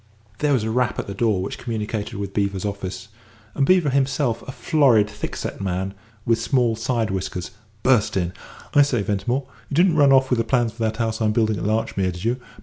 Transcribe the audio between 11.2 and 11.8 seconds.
I'm building at